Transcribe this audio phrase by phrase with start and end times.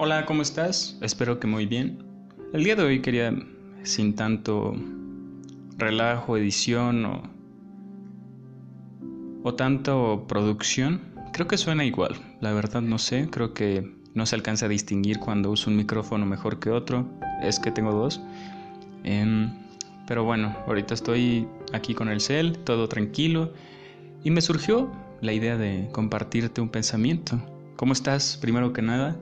[0.00, 0.96] Hola, ¿cómo estás?
[1.00, 2.04] Espero que muy bien.
[2.52, 3.34] El día de hoy quería,
[3.82, 4.76] sin tanto
[5.76, 7.22] relajo, edición o,
[9.42, 11.00] o tanto producción,
[11.32, 12.14] creo que suena igual.
[12.40, 16.26] La verdad no sé, creo que no se alcanza a distinguir cuando uso un micrófono
[16.26, 17.04] mejor que otro.
[17.42, 18.20] Es que tengo dos.
[19.02, 19.52] Em,
[20.06, 23.52] pero bueno, ahorita estoy aquí con el cel, todo tranquilo.
[24.22, 24.92] Y me surgió
[25.22, 27.42] la idea de compartirte un pensamiento.
[27.74, 28.38] ¿Cómo estás?
[28.40, 29.16] Primero que nada,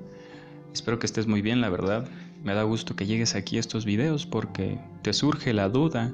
[0.76, 2.08] espero que estés muy bien, la verdad.
[2.44, 6.12] Me da gusto que llegues aquí a estos videos porque te surge la duda,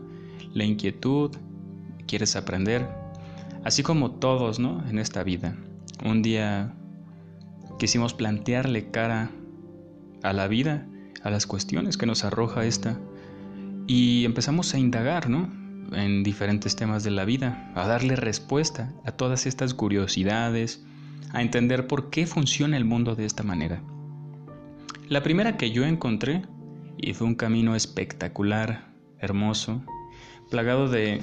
[0.55, 1.31] la inquietud,
[2.07, 2.89] quieres aprender,
[3.65, 4.87] así como todos, ¿no?
[4.89, 5.57] En esta vida.
[6.05, 6.75] Un día
[7.79, 9.31] quisimos plantearle cara
[10.23, 10.87] a la vida,
[11.23, 12.99] a las cuestiones que nos arroja esta,
[13.87, 15.51] y empezamos a indagar, ¿no?
[15.95, 20.85] en diferentes temas de la vida, a darle respuesta a todas estas curiosidades,
[21.33, 23.83] a entender por qué funciona el mundo de esta manera.
[25.13, 26.41] La primera que yo encontré,
[26.97, 29.85] y fue un camino espectacular, hermoso,
[30.51, 31.21] plagado de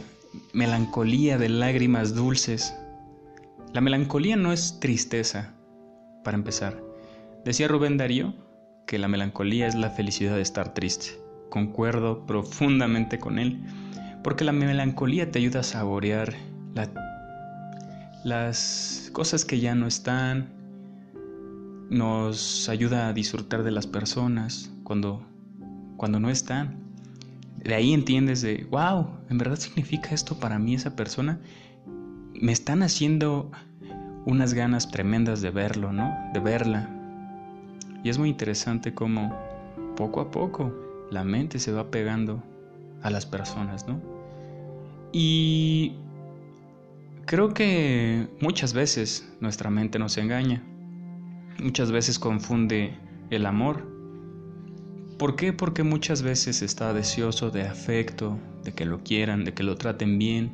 [0.54, 2.72] melancolía, de lágrimas dulces.
[3.74, 5.56] La melancolía no es tristeza,
[6.24, 6.84] para empezar.
[7.44, 8.36] Decía Rubén Darío
[8.86, 11.20] que la melancolía es la felicidad de estar triste.
[11.50, 13.60] Concuerdo profundamente con él
[14.24, 16.36] porque la melancolía te ayuda a saborear
[18.24, 20.59] las cosas que ya no están,
[21.90, 25.26] nos ayuda a disfrutar de las personas cuando,
[25.98, 26.78] cuando no están.
[27.58, 31.40] De ahí entiendes de, wow, en verdad significa esto para mí esa persona.
[32.34, 33.52] Me están haciendo
[34.26, 36.16] unas ganas tremendas de verlo, ¿no?
[36.34, 36.90] De verla.
[38.04, 39.36] Y es muy interesante cómo
[39.96, 40.74] poco a poco
[41.12, 42.42] la mente se va pegando
[43.02, 44.00] a las personas, ¿no?
[45.12, 45.94] Y
[47.26, 50.64] creo que muchas veces nuestra mente nos engaña,
[51.62, 52.98] muchas veces confunde
[53.30, 53.88] el amor.
[55.18, 55.54] ¿Por qué?
[55.54, 60.18] Porque muchas veces está deseoso de afecto, de que lo quieran, de que lo traten
[60.18, 60.52] bien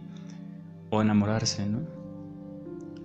[0.90, 1.82] o enamorarse, ¿no?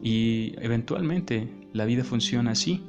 [0.03, 2.83] Y eventualmente la vida funciona así.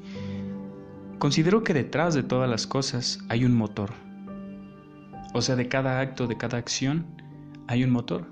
[1.19, 3.91] Considero que detrás de todas las cosas hay un motor
[5.33, 7.05] o sea, de cada acto, de cada acción,
[7.67, 8.25] hay un motor,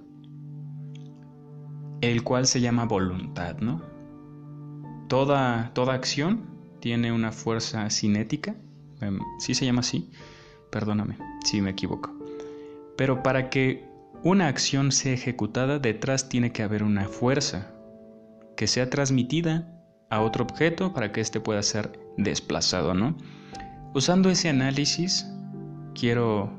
[2.01, 3.81] el cual se llama voluntad, ¿no?
[5.07, 6.41] Toda, toda acción
[6.79, 8.55] tiene una fuerza cinética,
[9.01, 10.09] em, sí se llama así,
[10.71, 12.11] perdóname si me equivoco.
[12.97, 13.87] Pero para que
[14.23, 17.71] una acción sea ejecutada, detrás tiene que haber una fuerza
[18.57, 19.73] que sea transmitida
[20.09, 23.15] a otro objeto para que éste pueda ser desplazado, ¿no?
[23.93, 25.25] Usando ese análisis,
[25.95, 26.51] quiero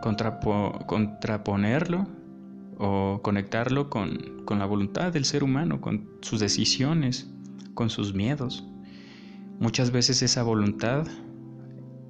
[0.00, 2.06] contraponerlo
[2.78, 7.30] o conectarlo con, con la voluntad del ser humano, con sus decisiones,
[7.74, 8.64] con sus miedos.
[9.60, 11.04] Muchas veces esa voluntad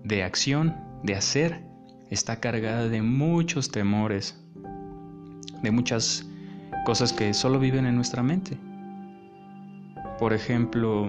[0.04, 1.62] de acción, de hacer,
[2.10, 4.38] está cargada de muchos temores,
[5.62, 6.28] de muchas
[6.84, 8.58] cosas que solo viven en nuestra mente.
[10.19, 11.08] Por ejemplo,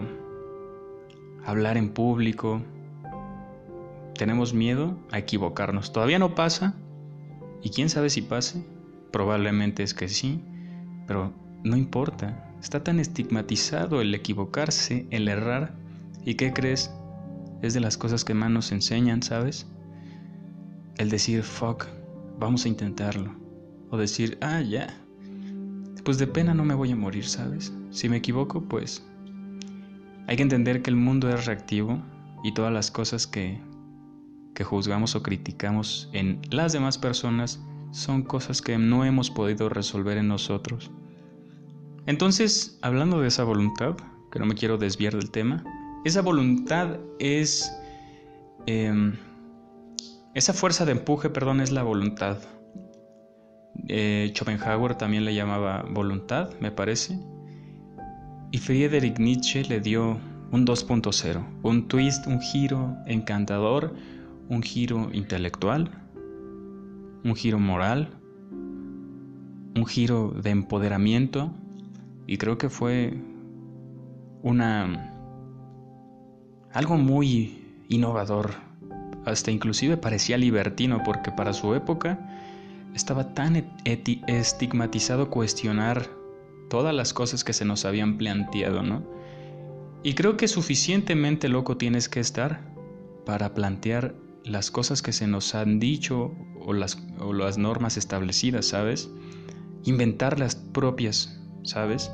[1.46, 2.62] hablar en público,
[4.18, 5.92] tenemos miedo a equivocarnos.
[5.92, 6.74] Todavía no pasa,
[7.62, 8.66] y quién sabe si pase,
[9.12, 10.42] probablemente es que sí,
[11.06, 11.34] pero
[11.64, 12.46] no importa.
[12.62, 15.74] Está tan estigmatizado el equivocarse, el errar,
[16.26, 16.92] y ¿qué crees?
[17.62, 19.68] Es de las cosas que más nos enseñan, ¿sabes?
[20.98, 21.86] El decir, fuck,
[22.40, 23.34] vamos a intentarlo.
[23.90, 24.88] O decir, ah, ya.
[26.04, 27.74] Pues de pena no me voy a morir, ¿sabes?
[27.92, 29.06] Si me equivoco, pues...
[30.28, 32.02] Hay que entender que el mundo es reactivo
[32.44, 33.60] y todas las cosas que
[34.60, 40.18] que juzgamos o criticamos en las demás personas son cosas que no hemos podido resolver
[40.18, 40.92] en nosotros.
[42.08, 43.96] Entonces, hablando de esa voluntad,
[44.30, 45.64] que no me quiero desviar del tema,
[46.06, 47.76] esa voluntad es...
[48.66, 49.16] Em,
[50.34, 52.38] esa fuerza de empuje, perdón, es la voluntad.
[53.88, 57.20] Eh, Schopenhauer también le llamaba voluntad, me parece.
[58.52, 60.20] Y Friedrich Nietzsche le dio
[60.52, 63.94] un 2.0, un twist, un giro encantador
[64.50, 65.92] un giro intelectual,
[67.24, 68.10] un giro moral,
[69.76, 71.54] un giro de empoderamiento
[72.26, 73.14] y creo que fue
[74.42, 75.09] una
[76.74, 78.54] algo muy innovador,
[79.26, 82.20] hasta inclusive parecía libertino porque para su época
[82.94, 83.72] estaba tan
[84.28, 86.08] estigmatizado cuestionar
[86.70, 89.04] todas las cosas que se nos habían planteado, ¿no?
[90.04, 92.62] Y creo que suficientemente loco tienes que estar
[93.26, 94.16] para plantear
[94.46, 99.10] las cosas que se nos han dicho o las, o las normas establecidas, ¿sabes?
[99.84, 102.12] Inventar las propias, ¿sabes?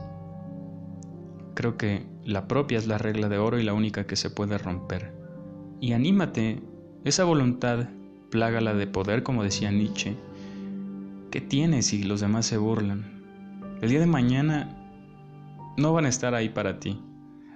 [1.55, 4.57] Creo que la propia es la regla de oro y la única que se puede
[4.57, 5.13] romper.
[5.81, 6.61] y anímate.
[7.03, 7.89] Esa voluntad,
[8.31, 10.15] plágala de poder, como decía Nietzsche.
[11.31, 13.23] ¿Qué tienes si los demás se burlan?
[13.81, 14.75] El día de mañana
[15.77, 16.99] no van a estar ahí para ti.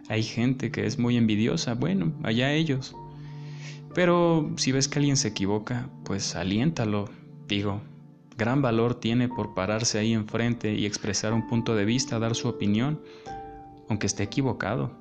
[0.08, 2.96] Hay gente que es muy envidiosa, bueno, allá ellos.
[3.96, 7.10] Pero si ves que alguien se equivoca, pues aliéntalo.
[7.48, 7.82] Digo,
[8.38, 12.48] gran valor tiene por pararse ahí enfrente y expresar un punto de vista, dar su
[12.48, 13.00] opinión,
[13.90, 14.98] aunque esté equivocado.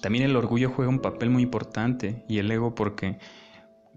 [0.00, 3.18] También el orgullo juega un papel muy importante y el ego porque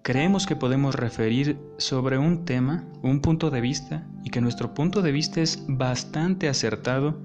[0.02, 5.02] creemos que podemos referir sobre un tema, un punto de vista, y que nuestro punto
[5.02, 7.20] de vista es bastante acertado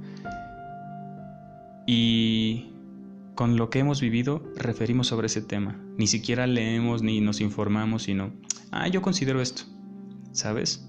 [1.87, 2.73] y
[3.35, 5.81] con lo que hemos vivido referimos sobre ese tema.
[5.97, 8.33] Ni siquiera leemos ni nos informamos, sino,
[8.71, 9.63] ah, yo considero esto,
[10.33, 10.89] ¿sabes?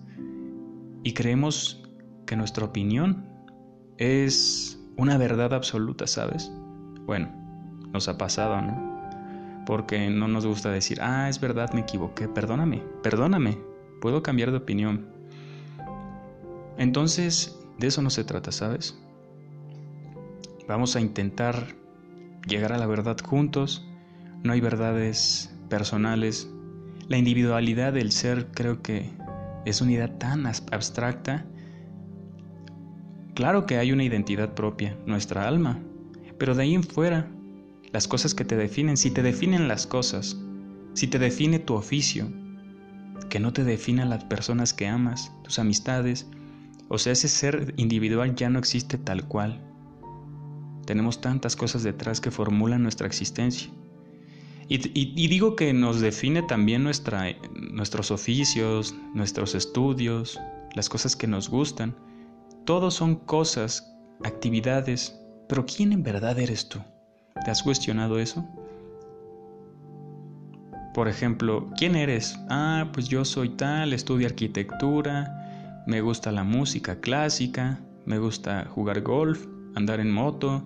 [1.04, 1.84] Y creemos
[2.26, 3.28] que nuestra opinión
[3.98, 6.52] es una verdad absoluta, ¿sabes?
[7.06, 7.30] Bueno,
[7.92, 9.64] nos ha pasado, ¿no?
[9.66, 13.58] Porque no nos gusta decir, ah, es verdad, me equivoqué, perdóname, perdóname,
[14.02, 15.08] puedo cambiar de opinión.
[16.78, 18.98] Entonces, de eso no se trata, ¿sabes?
[20.68, 21.76] Vamos a intentar
[22.48, 23.86] llegar a la verdad juntos.
[24.44, 26.50] No hay verdades personales.
[27.08, 29.10] La individualidad del ser creo que
[29.66, 31.46] es una idea tan abstracta.
[33.34, 35.80] Claro que hay una identidad propia, nuestra alma,
[36.38, 37.32] pero de ahí en fuera,
[37.92, 40.38] las cosas que te definen, si te definen las cosas,
[40.94, 42.32] si te define tu oficio,
[43.30, 46.28] que no te definen las personas que amas, tus amistades,
[46.90, 49.60] o sea, ese ser individual ya no existe tal cual.
[50.86, 53.72] Tenemos tantas cosas detrás que formulan nuestra existencia.
[54.68, 60.40] Y, digo que nos define también nuestra, nuestros oficios, nuestros estudios,
[60.74, 61.96] las cosas que nos gustan.
[62.66, 63.94] Todos son cosas,
[64.24, 65.20] actividades,
[65.50, 66.80] pero ¿quién en verdad eres tú?
[67.44, 68.48] ¿Te has cuestionado eso?
[70.94, 72.40] Por ejemplo, ¿quién eres?
[72.50, 79.02] Ah, pues yo soy tal, estudio arquitectura, me gusta la música clásica, me gusta jugar
[79.02, 79.46] golf,
[79.76, 80.64] andar en moto,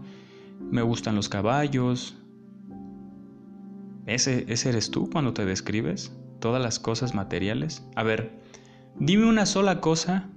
[0.59, 2.15] me gustan los caballos.
[4.05, 6.15] ¿Ese, ¿Ese eres tú cuando te describes?
[6.39, 7.83] ¿Todas las cosas materiales?
[7.95, 8.39] A ver,
[8.99, 10.29] dime una sola cosa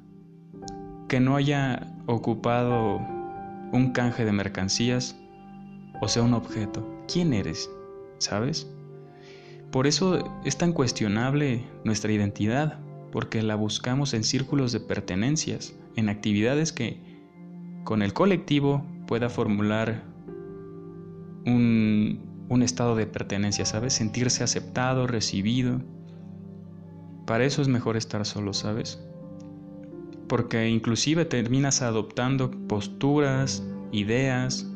[1.10, 2.98] que no haya ocupado
[3.72, 5.16] un canje de mercancías
[6.00, 6.88] o sea un objeto.
[7.12, 7.68] ¿Quién eres?
[8.18, 8.70] ¿Sabes?
[9.72, 12.78] Por eso es tan cuestionable nuestra identidad,
[13.10, 17.02] porque la buscamos en círculos de pertenencias, en actividades que
[17.82, 20.04] con el colectivo pueda formular
[21.44, 23.94] un, estado de pertenencia, ¿sabes?
[23.94, 25.80] Sentirse aceptado, recibido.
[27.26, 29.02] Para eso es mejor estar solo, ¿sabes?
[30.30, 34.70] Porque inclusive terminas adoptando posturas, ideas,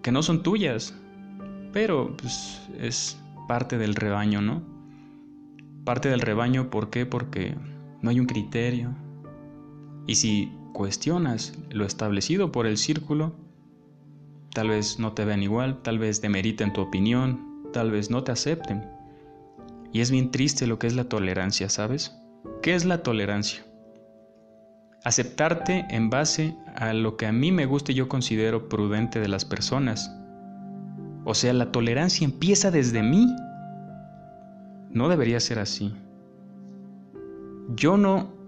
[0.00, 0.94] que no son tuyas,
[1.72, 4.62] pero pues, es parte del rebaño, ¿no?
[5.84, 7.04] Parte del rebaño, ¿por qué?
[7.04, 7.56] Porque
[8.00, 8.94] no hay un criterio.
[10.06, 13.34] Y si cuestionas lo establecido por el círculo,
[14.54, 18.30] tal vez no te vean igual, tal vez demeriten tu opinión, tal vez no te
[18.30, 18.88] acepten.
[19.92, 22.16] Y es bien triste lo que es la tolerancia, ¿sabes?
[22.62, 23.64] ¿Qué es la tolerancia?
[25.04, 29.28] Aceptarte en base a lo que a mí me gusta y yo considero prudente de
[29.28, 30.14] las personas.
[31.24, 33.26] O sea, la tolerancia empieza desde mí.
[34.90, 35.94] No debería ser así.
[37.74, 38.42] Yo no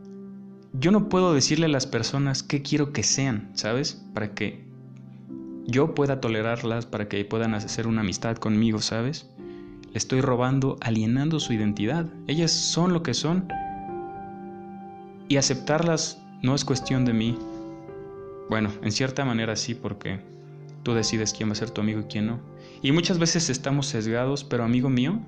[0.77, 4.05] yo no puedo decirle a las personas qué quiero que sean, ¿sabes?
[4.13, 4.65] Para que
[5.67, 9.31] yo pueda tolerarlas, para que puedan hacer una amistad conmigo, ¿sabes?
[9.93, 12.07] Le estoy robando, alienando su identidad.
[12.27, 13.47] Ellas son lo que son.
[15.29, 17.39] Y aceptarlas no es cuestión de mí.
[18.51, 20.21] Bueno, en cierta manera sí, porque
[20.83, 22.39] tú decides quién va a ser tu amigo y quién no.
[22.83, 25.21] Y muchas veces estamos sesgados, pero amigo mío,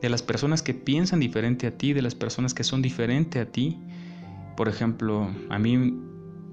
[0.00, 3.46] de las personas que piensan diferente a ti, de las personas que son diferente a
[3.46, 3.78] ti,
[4.56, 5.94] por ejemplo, a mí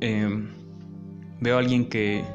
[0.02, 0.50] em,
[1.40, 2.26] veo a alguien que,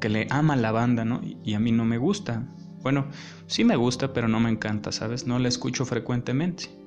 [0.00, 1.20] que le ama la banda, ¿no?
[1.42, 2.46] Y a mí no me gusta.
[2.82, 3.06] Bueno,
[3.48, 5.26] sí me gusta, pero no me encanta, ¿sabes?
[5.26, 6.83] No la escucho frecuentemente.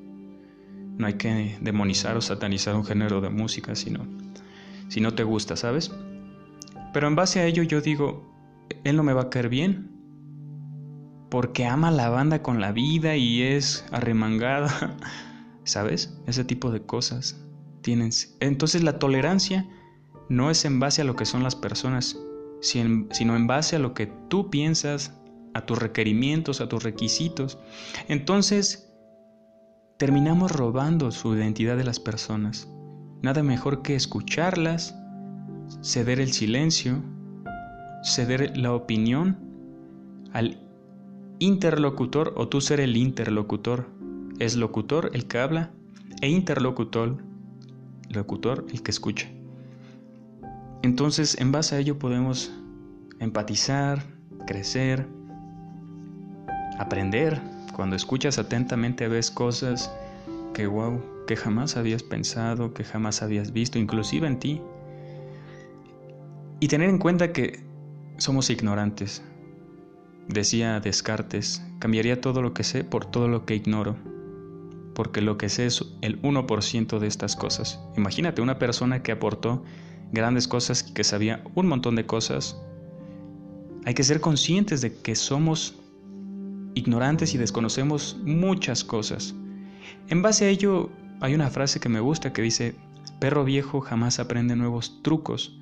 [0.98, 4.06] No hay que demonizar o satanizar un género de música, sino
[4.88, 5.92] si no te gusta, ¿sabes?
[6.94, 8.34] Pero en base a ello yo digo,
[8.84, 9.92] él no me va a caer bien,
[11.30, 14.98] porque ama la banda con la vida y es arremangada,
[15.64, 16.18] ¿sabes?
[16.26, 17.44] Ese tipo de cosas.
[18.40, 19.68] Entonces la tolerancia
[20.30, 22.18] no es en base a lo que son las personas,
[22.60, 25.14] sino en base a lo que tú piensas,
[25.54, 27.58] a tus requerimientos, a tus requisitos.
[28.10, 28.87] Entonces
[29.98, 32.70] terminamos robando su identidad de las personas.
[33.22, 34.96] Nada mejor que escucharlas,
[35.82, 37.02] ceder el silencio,
[38.04, 39.38] ceder la opinión
[40.34, 40.62] al
[41.40, 43.90] interlocutor o tú ser el interlocutor.
[44.40, 45.72] Es locutor el que habla
[46.22, 47.18] e interlocutor,
[48.10, 49.28] locutor el que escucha.
[50.84, 52.52] Entonces, en base a ello podemos
[53.20, 54.04] empatizar,
[54.46, 55.08] crecer,
[56.78, 57.42] aprender.
[57.76, 59.92] Cuando escuchas atentamente ves cosas
[60.54, 64.62] que wow, que jamás habías pensado, que jamás habías visto, inclusive en ti.
[66.60, 67.64] Y tener en cuenta que
[68.18, 69.22] somos ignorantes.
[70.28, 73.96] Decía Descartes, cambiaría todo lo que sé por todo lo que ignoro,
[74.94, 77.80] porque lo que sé es el 1% de estas cosas.
[77.96, 79.64] Imagínate una persona que aportó
[80.12, 82.60] grandes cosas, que sabía un montón de cosas.
[83.86, 85.77] Hay que ser conscientes de que somos
[86.78, 89.36] ignorantes y desconocemos muchas cosas.
[90.08, 92.76] En base a ello, hay una frase que me gusta que dice,
[93.20, 95.58] perro viejo jamás aprende nuevos trucos.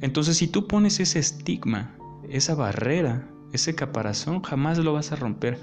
[0.00, 1.94] Entonces, si tú pones ese estigma,
[2.28, 5.58] esa barrera, ese caparazón, jamás lo vas a romper.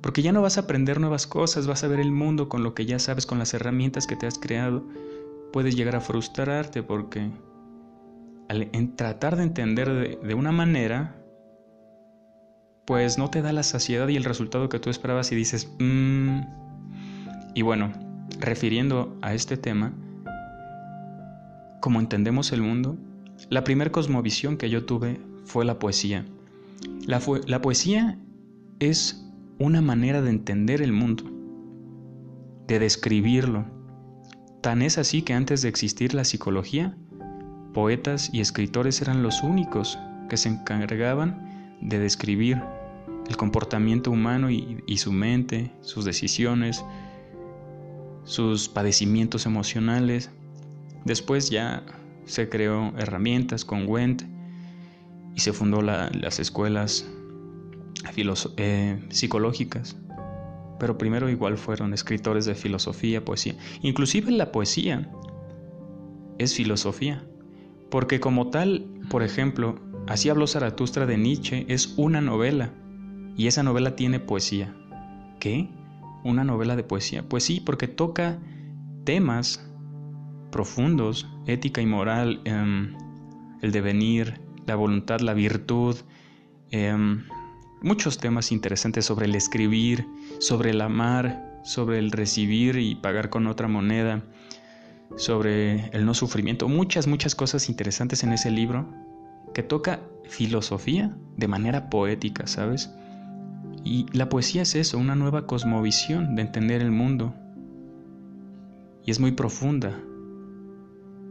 [0.00, 2.74] Porque ya no vas a aprender nuevas cosas, vas a ver el mundo con lo
[2.74, 4.84] que ya sabes, con las herramientas que te has creado.
[5.52, 7.30] Puedes llegar a frustrarte porque
[8.48, 11.21] al tratar de entender de, de una manera,
[12.92, 16.40] pues no te da la saciedad y el resultado que tú esperabas y dices, mmm.
[17.54, 17.90] Y bueno,
[18.38, 19.94] refiriendo a este tema,
[21.80, 22.98] como entendemos el mundo,
[23.48, 26.26] la primera cosmovisión que yo tuve fue la poesía.
[27.06, 28.18] La, la poesía
[28.78, 29.26] es
[29.58, 31.24] una manera de entender el mundo,
[32.66, 33.64] de describirlo.
[34.60, 36.94] Tan es así que antes de existir la psicología,
[37.72, 42.60] poetas y escritores eran los únicos que se encargaban de describir
[43.28, 46.84] el comportamiento humano y, su mente, sus decisiones,
[48.24, 50.30] sus padecimientos emocionales.
[51.04, 51.84] Después ya
[52.24, 54.22] se creó herramientas con Wendt
[55.34, 57.08] y se fundó las escuelas
[58.56, 59.96] eh, psicológicas.
[60.78, 63.54] Pero primero igual fueron escritores de filosofía, poesía.
[63.82, 65.10] Inclusive la poesía
[66.38, 67.24] es filosofía.
[67.88, 72.70] Porque como tal, por ejemplo, Así habló Zaratustra de Nietzsche, es una novela.
[73.36, 74.74] Y esa novela tiene poesía.
[75.40, 75.68] ¿Qué?
[76.24, 77.28] ¿Una novela de poesía?
[77.28, 78.38] Pues sí, porque toca
[79.04, 79.68] temas
[80.50, 82.94] profundos, ética y moral, em,
[83.62, 85.96] el devenir, la voluntad, la virtud,
[86.70, 87.24] em,
[87.82, 90.06] muchos temas interesantes sobre el escribir,
[90.38, 94.22] sobre el amar, sobre el recibir y pagar con otra moneda,
[95.16, 98.88] sobre el no sufrimiento, muchas, muchas cosas interesantes en ese libro
[99.54, 102.90] que toca filosofía de manera poética, ¿sabes?
[103.84, 107.34] Y la poesía es eso, una nueva cosmovisión de entender el mundo.
[109.04, 109.98] Y es muy profunda.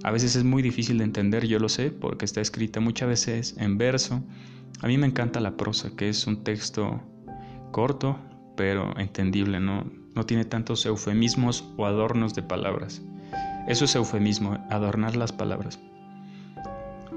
[0.04, 3.56] A veces es muy difícil de entender, yo lo sé, porque está escrita muchas veces
[3.58, 4.22] en verso.
[4.82, 7.02] A mí me encanta la prosa, que es un texto
[7.72, 8.18] corto,
[8.58, 13.02] pero entendible, no, no tiene tantos eufemismos o adornos de palabras.
[13.68, 15.80] Eso es eufemismo, adornar las palabras.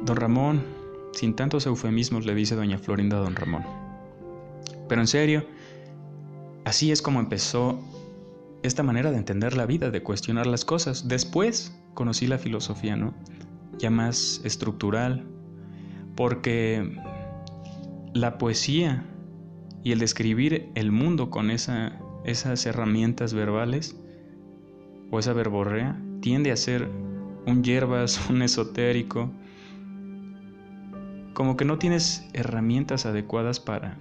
[0.05, 0.63] Don Ramón,
[1.13, 3.84] sin tantos eufemismos le dice doña Florinda a don Ramón.
[4.89, 5.47] Pero en serio,
[6.65, 7.79] así es como empezó
[8.63, 11.09] esta manera de entender la vida, de cuestionar las cosas.
[11.09, 13.15] Después conocí la filosofía, ¿no?
[13.79, 15.27] Ya más estructural,
[16.17, 16.97] porque
[18.15, 19.05] la poesía
[19.83, 24.01] y el describir el mundo con esa, esas herramientas verbales
[25.11, 26.89] o esa verborrea tiende a ser
[27.47, 29.31] un hierbas, un esotérico,
[31.35, 33.99] como que no tienes herramientas adecuadas para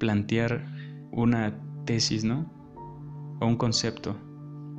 [0.00, 0.66] plantear
[1.12, 1.54] una
[1.84, 2.50] tesis, ¿no?
[3.38, 4.16] O un concepto.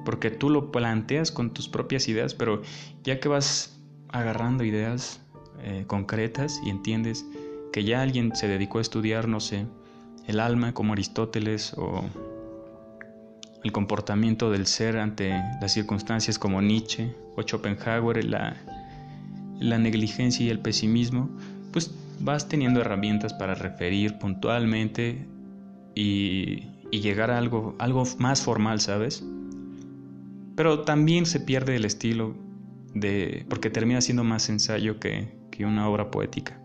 [0.04, 2.62] Porque tú lo planteas con tus propias ideas, pero
[3.06, 5.22] ya que vas agarrando ideas
[5.60, 7.26] eh, concretas y entiendes
[7.72, 9.68] que ya alguien se dedicó a estudiar, no sé,
[10.28, 12.04] el alma como Aristóteles o
[13.64, 15.30] el comportamiento del ser ante
[15.62, 18.58] las circunstancias como Nietzsche o Schopenhauer, la
[19.62, 21.30] la negligencia y el pesimismo,
[21.72, 25.28] pues vas teniendo herramientas para referir puntualmente
[25.96, 29.24] y, llegar a algo, algo más formal, ¿sabes?
[30.56, 32.36] Pero también se pierde el estilo
[32.94, 33.46] de.
[33.50, 36.62] porque termina siendo más ensayo que, que una obra poética.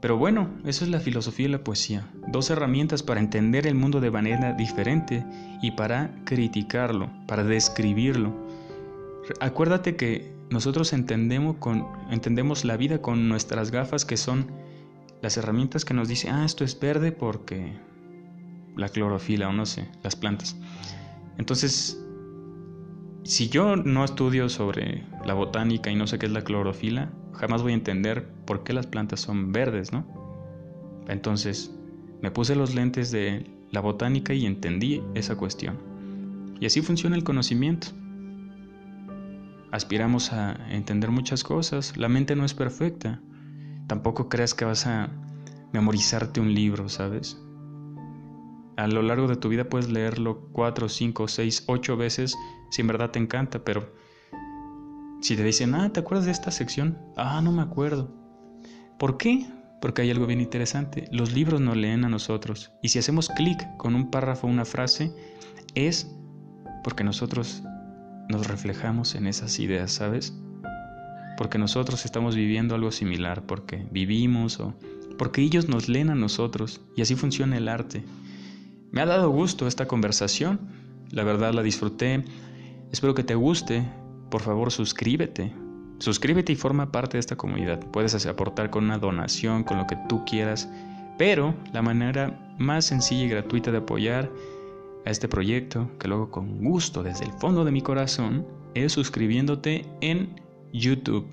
[0.00, 2.06] Pero bueno, eso es la filosofía y la poesía.
[2.28, 5.24] Dos herramientas para entender el mundo de manera diferente
[5.62, 8.34] y para criticarlo, para describirlo.
[9.40, 14.46] Acuérdate que nosotros entendemos, con, entendemos la vida con nuestras gafas que son
[15.24, 17.72] las herramientas que nos dicen, ah, esto es verde porque
[18.76, 20.54] la clorofila o no sé, las plantas.
[21.38, 21.98] Entonces,
[23.22, 27.62] si yo no estudio sobre la botánica y no sé qué es la clorofila, jamás
[27.62, 30.04] voy a entender por qué las plantas son verdes, ¿no?
[31.08, 31.74] Entonces,
[32.22, 35.76] Me puse los lentes de la botánica y entendí esa cuestión.
[36.58, 37.88] Y así funciona el conocimiento.
[39.70, 43.20] Aspiramos a entender muchas cosas, la mente no es perfecta.
[43.86, 45.10] Tampoco creas que vas a
[45.72, 47.40] memorizarte un libro, ¿sabes?
[48.76, 52.36] A lo largo de tu vida puedes leerlo cuatro, cinco, seis, ocho veces
[52.70, 53.92] si en verdad te encanta, pero
[55.20, 56.98] si te dicen, ah, ¿te acuerdas de esta sección?
[57.16, 58.10] Ah, no me acuerdo.
[58.98, 59.46] ¿Por qué?
[59.80, 61.08] Porque hay algo bien interesante.
[61.12, 62.72] Los libros nos leen a nosotros.
[62.82, 65.14] Y si hacemos clic con un párrafo una frase,
[65.74, 66.14] es
[66.82, 67.62] porque nosotros
[68.28, 70.34] nos reflejamos en esas ideas, ¿sabes?
[71.36, 74.74] Porque nosotros estamos viviendo algo similar, porque vivimos o
[75.18, 76.80] porque ellos nos leen a nosotros.
[76.96, 78.04] Y así funciona el arte.
[78.94, 80.60] Me ha dado gusto esta conversación,
[81.10, 82.24] la verdad la disfruté,
[82.92, 83.84] espero que te guste,
[84.30, 85.52] por favor suscríbete,
[85.98, 89.98] suscríbete y forma parte de esta comunidad, puedes aportar con una donación, con lo que
[90.08, 90.68] tú quieras,
[91.18, 94.30] pero la manera más sencilla y gratuita de apoyar
[95.04, 99.86] a este proyecto, que luego con gusto desde el fondo de mi corazón, es suscribiéndote
[100.02, 100.40] en
[100.74, 101.26] YouTube,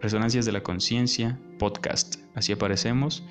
[0.00, 3.24] Resonancias de la Conciencia, podcast, así aparecemos.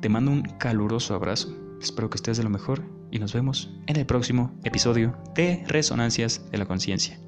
[0.00, 2.82] Te mando un caluroso abrazo, espero que estés de lo mejor
[3.12, 7.20] y nos vemos en el próximo episodio de Resonancias de la Conciencia.